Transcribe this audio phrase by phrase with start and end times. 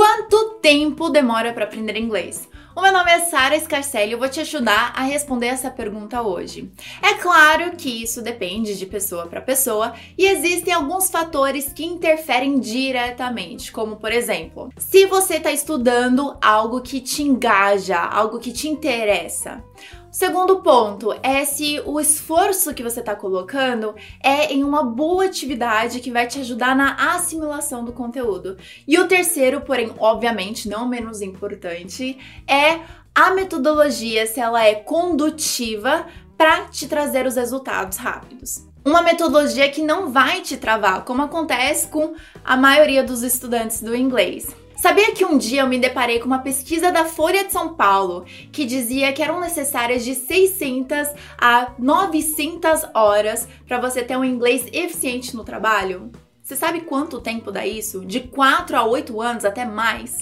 [0.00, 2.48] Quanto tempo demora para aprender inglês?
[2.74, 6.22] O meu nome é Sara Scarcelli e eu vou te ajudar a responder essa pergunta
[6.22, 6.72] hoje.
[7.02, 12.58] É claro que isso depende de pessoa para pessoa e existem alguns fatores que interferem
[12.58, 18.68] diretamente, como por exemplo, se você está estudando algo que te engaja, algo que te
[18.68, 19.62] interessa.
[20.10, 26.00] Segundo ponto é se o esforço que você está colocando é em uma boa atividade
[26.00, 28.56] que vai te ajudar na assimilação do conteúdo.
[28.88, 32.80] E o terceiro, porém, obviamente não menos importante, é
[33.14, 36.06] a metodologia, se ela é condutiva
[36.36, 38.66] para te trazer os resultados rápidos.
[38.84, 43.94] Uma metodologia que não vai te travar, como acontece com a maioria dos estudantes do
[43.94, 44.48] inglês.
[44.80, 48.24] Sabia que um dia eu me deparei com uma pesquisa da Folha de São Paulo
[48.50, 51.06] que dizia que eram necessárias de 600
[51.36, 56.10] a 900 horas para você ter um inglês eficiente no trabalho?
[56.50, 58.04] Você sabe quanto tempo dá isso?
[58.04, 60.18] De 4 a 8 anos, até mais.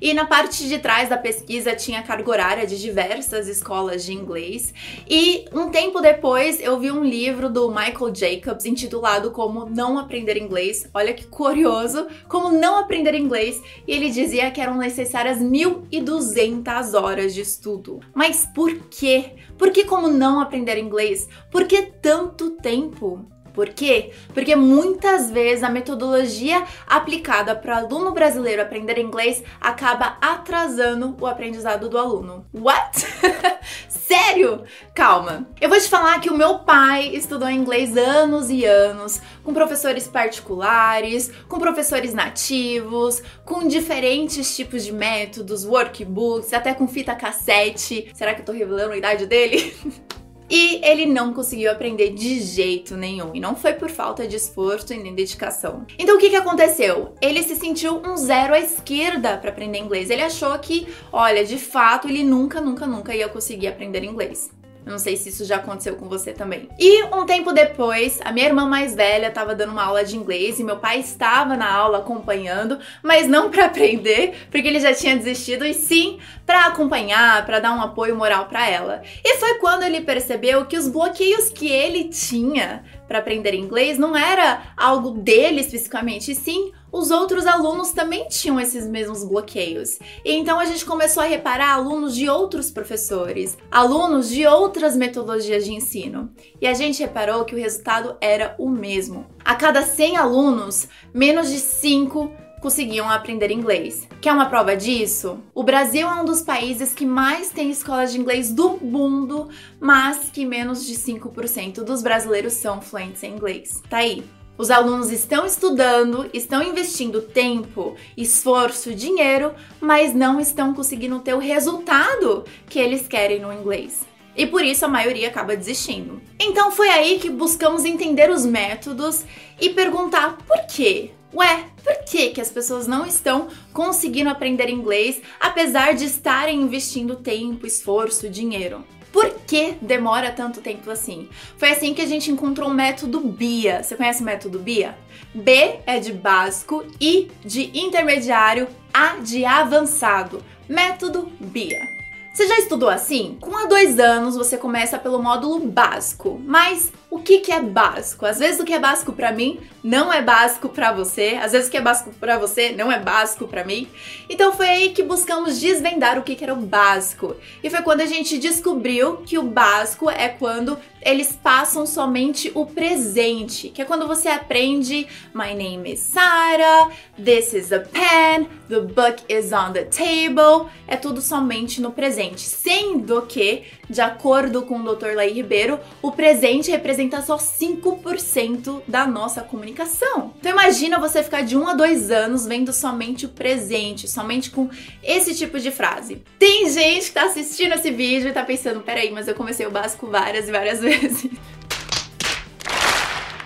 [0.00, 4.72] E na parte de trás da pesquisa tinha carga horária de diversas escolas de inglês.
[5.06, 10.38] E um tempo depois eu vi um livro do Michael Jacobs intitulado Como Não Aprender
[10.38, 10.88] Inglês.
[10.94, 13.60] Olha que curioso, Como Não Aprender Inglês.
[13.86, 18.00] E ele dizia que eram necessárias 1.200 horas de estudo.
[18.14, 19.32] Mas por quê?
[19.58, 21.28] Por que como não aprender inglês?
[21.50, 23.28] Por que tanto tempo?
[23.58, 24.12] Por quê?
[24.32, 31.26] Porque muitas vezes a metodologia aplicada para o aluno brasileiro aprender inglês acaba atrasando o
[31.26, 32.46] aprendizado do aluno.
[32.54, 33.04] What?
[33.90, 34.62] Sério?
[34.94, 35.48] Calma.
[35.60, 40.06] Eu vou te falar que o meu pai estudou inglês anos e anos, com professores
[40.06, 48.08] particulares, com professores nativos, com diferentes tipos de métodos, workbooks, até com fita cassete.
[48.14, 49.74] Será que eu tô revelando a idade dele?
[50.50, 53.34] E ele não conseguiu aprender de jeito nenhum.
[53.34, 55.86] E não foi por falta de esforço e nem dedicação.
[55.98, 57.12] Então o que, que aconteceu?
[57.20, 60.10] Ele se sentiu um zero à esquerda para aprender inglês.
[60.10, 64.50] Ele achou que, olha, de fato, ele nunca, nunca, nunca ia conseguir aprender inglês.
[64.88, 66.66] Eu não sei se isso já aconteceu com você também.
[66.78, 70.58] E um tempo depois, a minha irmã mais velha estava dando uma aula de inglês
[70.58, 75.14] e meu pai estava na aula acompanhando, mas não para aprender, porque ele já tinha
[75.14, 79.02] desistido, e sim para acompanhar, para dar um apoio moral para ela.
[79.22, 84.14] E foi quando ele percebeu que os bloqueios que ele tinha para aprender inglês não
[84.14, 89.98] era algo dele especificamente, e sim os outros alunos também tinham esses mesmos bloqueios.
[90.24, 95.64] E então a gente começou a reparar alunos de outros professores, alunos de outras metodologias
[95.64, 96.30] de ensino.
[96.60, 99.26] E a gente reparou que o resultado era o mesmo.
[99.44, 104.08] A cada 100 alunos, menos de 5 conseguiam aprender inglês.
[104.20, 105.38] Quer uma prova disso?
[105.54, 109.48] O Brasil é um dos países que mais tem escolas de inglês do mundo,
[109.80, 113.82] mas que menos de 5% dos brasileiros são fluentes em inglês.
[113.88, 114.24] Tá aí.
[114.58, 121.38] Os alunos estão estudando, estão investindo tempo, esforço, dinheiro, mas não estão conseguindo ter o
[121.38, 124.04] resultado que eles querem no inglês.
[124.36, 126.20] E por isso a maioria acaba desistindo.
[126.40, 129.24] Então foi aí que buscamos entender os métodos
[129.60, 131.12] e perguntar por quê?
[131.34, 137.16] Ué, por que, que as pessoas não estão conseguindo aprender inglês apesar de estarem investindo
[137.16, 138.84] tempo, esforço, dinheiro?
[139.12, 141.28] Por que demora tanto tempo assim?
[141.56, 143.82] Foi assim que a gente encontrou o método BIA.
[143.82, 144.96] Você conhece o método BIA?
[145.34, 150.42] B é de básico, I de intermediário, A de avançado.
[150.68, 151.98] Método BIA.
[152.32, 153.36] Você já estudou assim?
[153.40, 158.26] Com a dois anos você começa pelo módulo básico, mas o que, que é básico?
[158.26, 161.68] Às vezes o que é básico para mim não é básico para você, às vezes
[161.68, 163.88] o que é básico para você não é básico para mim.
[164.28, 167.34] Então foi aí que buscamos desvendar o que, que era o básico.
[167.62, 172.66] E foi quando a gente descobriu que o básico é quando eles passam somente o
[172.66, 178.80] presente, que é quando você aprende My name is Sarah, this is a pen, the
[178.80, 180.68] book is on the table.
[180.86, 185.14] É tudo somente no presente, sendo que, de acordo com o Dr.
[185.14, 190.32] Laí Ribeiro, o presente representa só 5% da nossa comunicação.
[190.38, 194.50] Então imagina você ficar de 1 um a 2 anos vendo somente o presente, somente
[194.50, 194.68] com
[195.02, 196.22] esse tipo de frase.
[196.38, 199.70] Tem gente que tá assistindo esse vídeo e tá pensando, peraí, mas eu comecei o
[199.70, 201.30] básico várias e várias vezes.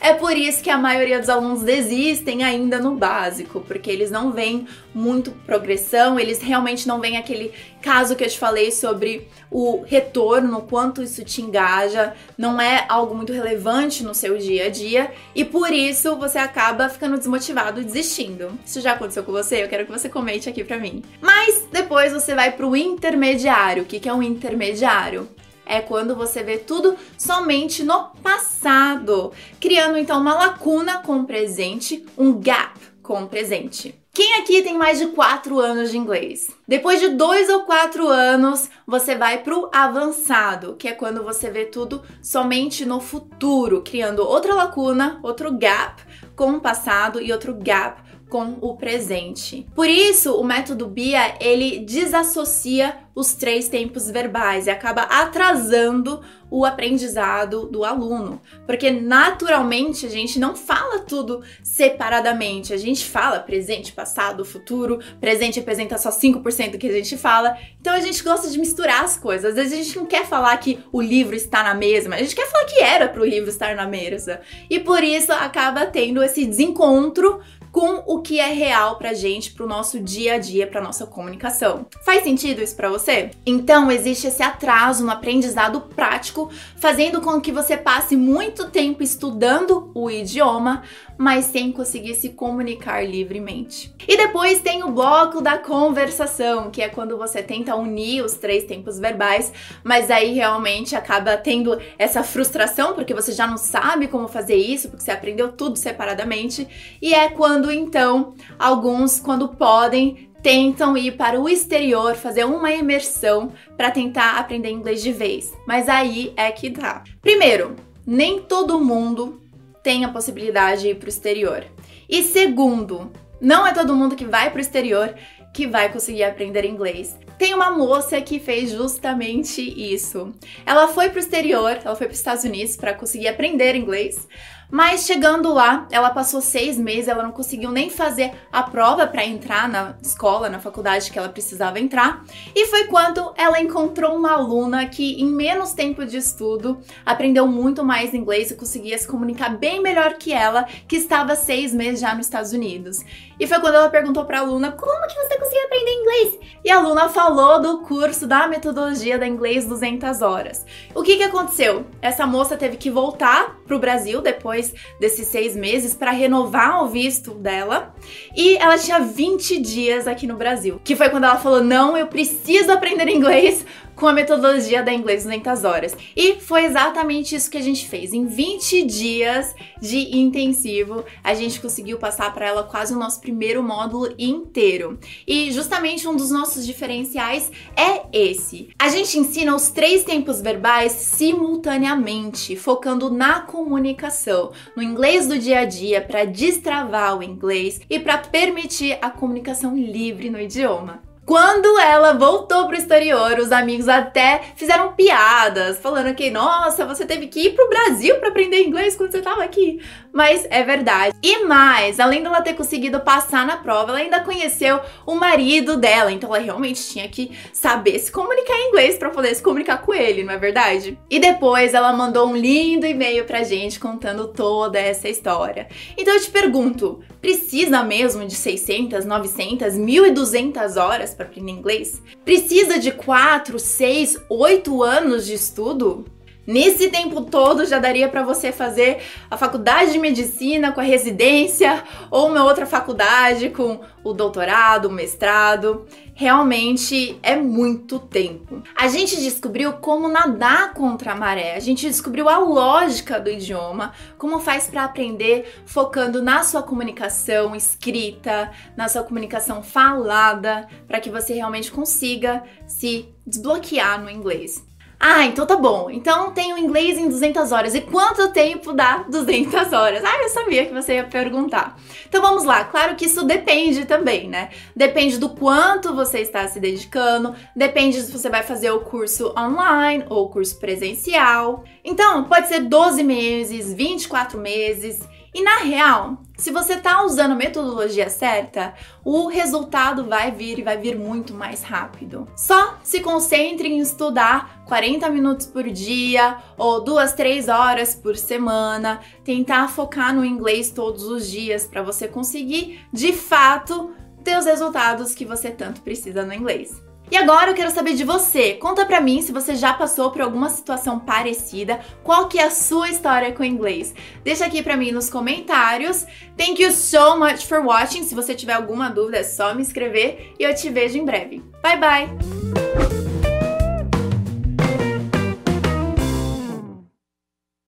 [0.00, 4.32] É por isso que a maioria dos alunos desistem ainda no básico, porque eles não
[4.32, 7.52] veem muito progressão, eles realmente não veem aquele
[7.82, 13.14] caso que eu te falei sobre o retorno, quanto isso te engaja, não é algo
[13.14, 17.84] muito relevante no seu dia a dia e por isso você acaba ficando desmotivado e
[17.84, 18.52] desistindo.
[18.64, 19.62] Isso já aconteceu com você?
[19.62, 21.02] Eu quero que você comente aqui pra mim.
[21.20, 23.82] Mas depois você vai pro intermediário.
[23.82, 25.28] O que é um intermediário?
[25.68, 32.04] É quando você vê tudo somente no passado, criando então uma lacuna com o presente,
[32.16, 33.94] um gap com o presente.
[34.12, 36.50] Quem aqui tem mais de 4 anos de inglês?
[36.66, 41.66] Depois de 2 ou 4 anos, você vai pro avançado, que é quando você vê
[41.66, 46.02] tudo somente no futuro, criando outra lacuna, outro gap
[46.34, 49.66] com o passado e outro gap com o presente.
[49.74, 56.20] Por isso, o método BIA, ele desassocia os três tempos verbais e acaba atrasando
[56.50, 62.72] o aprendizado do aluno, porque naturalmente a gente não fala tudo separadamente.
[62.72, 65.00] A gente fala presente, passado, futuro.
[65.20, 67.58] Presente representa só 5% do que a gente fala.
[67.80, 69.50] Então a gente gosta de misturar as coisas.
[69.50, 72.36] Às vezes a gente não quer falar que o livro está na mesma, a gente
[72.36, 74.40] quer falar que era para o livro estar na mesa.
[74.70, 77.40] E por isso acaba tendo esse desencontro
[77.78, 81.86] com o que é real pra gente, pro nosso dia a dia, pra nossa comunicação.
[82.04, 83.30] Faz sentido isso para você?
[83.46, 89.92] Então, existe esse atraso no aprendizado prático, fazendo com que você passe muito tempo estudando
[89.94, 90.82] o idioma,
[91.16, 93.94] mas sem conseguir se comunicar livremente.
[94.06, 98.64] E depois tem o bloco da conversação, que é quando você tenta unir os três
[98.64, 99.52] tempos verbais,
[99.84, 104.88] mas aí realmente acaba tendo essa frustração porque você já não sabe como fazer isso,
[104.88, 106.66] porque você aprendeu tudo separadamente,
[107.02, 113.52] e é quando então alguns quando podem tentam ir para o exterior, fazer uma imersão
[113.76, 115.52] para tentar aprender inglês de vez.
[115.66, 117.02] Mas aí é que dá.
[117.20, 117.74] Primeiro,
[118.06, 119.40] nem todo mundo
[119.82, 121.64] tem a possibilidade de ir para o exterior.
[122.08, 123.10] E segundo,
[123.40, 125.14] não é todo mundo que vai para o exterior
[125.52, 127.16] que vai conseguir aprender inglês.
[127.38, 130.32] Tem uma moça que fez justamente isso.
[130.66, 134.26] Ela foi para o exterior, ela foi para os Estados Unidos para conseguir aprender inglês,
[134.70, 139.24] mas chegando lá, ela passou seis meses, ela não conseguiu nem fazer a prova para
[139.24, 142.22] entrar na escola, na faculdade que ela precisava entrar.
[142.54, 147.82] E foi quando ela encontrou uma aluna que, em menos tempo de estudo, aprendeu muito
[147.82, 152.14] mais inglês e conseguia se comunicar bem melhor que ela, que estava seis meses já
[152.14, 153.02] nos Estados Unidos.
[153.40, 156.38] E foi quando ela perguntou para a aluna como que você conseguiu aprender inglês.
[156.64, 160.66] E a aluna falou do curso da metodologia da inglês 200 horas.
[160.94, 161.86] O que que aconteceu?
[162.02, 166.82] Essa moça teve que voltar para o Brasil depois depois desses seis meses para renovar
[166.82, 167.94] o visto dela.
[168.36, 172.08] E ela tinha 20 dias aqui no Brasil, que foi quando ela falou: Não, eu
[172.08, 173.64] preciso aprender inglês
[173.98, 175.96] com a metodologia da Inglês 200 horas.
[176.16, 178.12] E foi exatamente isso que a gente fez.
[178.12, 183.62] Em 20 dias de intensivo, a gente conseguiu passar para ela quase o nosso primeiro
[183.62, 184.98] módulo inteiro.
[185.26, 188.68] E justamente um dos nossos diferenciais é esse.
[188.78, 195.60] A gente ensina os três tempos verbais simultaneamente, focando na comunicação, no inglês do dia
[195.60, 201.07] a dia para destravar o inglês e para permitir a comunicação livre no idioma.
[201.28, 207.26] Quando ela voltou pro exterior, os amigos até fizeram piadas, falando que, nossa, você teve
[207.26, 209.78] que ir pro Brasil para aprender inglês quando você tava aqui.
[210.10, 211.14] Mas é verdade.
[211.22, 216.10] E mais, além dela ter conseguido passar na prova, ela ainda conheceu o marido dela,
[216.10, 219.92] então ela realmente tinha que saber se comunicar em inglês para poder se comunicar com
[219.92, 220.98] ele, não é verdade?
[221.10, 225.68] E depois ela mandou um lindo e-mail pra gente contando toda essa história.
[225.94, 232.00] Então eu te pergunto, precisa mesmo de 600, 900, 1200 horas para aprender inglês?
[232.24, 236.04] Precisa de 4, 6, 8 anos de estudo?
[236.48, 241.84] Nesse tempo todo já daria para você fazer a faculdade de medicina com a residência
[242.10, 245.84] ou uma outra faculdade com o doutorado, o mestrado.
[246.14, 248.62] Realmente é muito tempo.
[248.74, 251.54] A gente descobriu como nadar contra a maré.
[251.54, 257.54] A gente descobriu a lógica do idioma, como faz para aprender focando na sua comunicação
[257.54, 264.66] escrita, na sua comunicação falada, para que você realmente consiga se desbloquear no inglês.
[265.00, 265.88] Ah, então tá bom.
[265.90, 267.74] Então tenho inglês em 200 horas.
[267.74, 270.04] E quanto tempo dá 200 horas?
[270.04, 271.76] Ah, eu sabia que você ia perguntar.
[272.08, 272.64] Então vamos lá.
[272.64, 274.50] Claro que isso depende também, né?
[274.74, 280.04] Depende do quanto você está se dedicando, depende se você vai fazer o curso online
[280.08, 281.62] ou o curso presencial.
[281.84, 285.00] Então, pode ser 12 meses, 24 meses.
[285.32, 288.72] E na real, se você está usando a metodologia certa,
[289.04, 292.28] o resultado vai vir e vai vir muito mais rápido.
[292.36, 299.00] Só se concentre em estudar 40 minutos por dia ou duas, três horas por semana,
[299.24, 303.90] tentar focar no inglês todos os dias para você conseguir de fato
[304.22, 306.87] ter os resultados que você tanto precisa no inglês.
[307.10, 308.54] E agora eu quero saber de você.
[308.54, 312.50] Conta pra mim se você já passou por alguma situação parecida, qual que é a
[312.50, 313.94] sua história com o inglês.
[314.22, 316.06] Deixa aqui pra mim nos comentários.
[316.36, 318.04] Thank you so much for watching.
[318.04, 321.42] Se você tiver alguma dúvida é só me escrever e eu te vejo em breve.
[321.62, 322.87] Bye bye!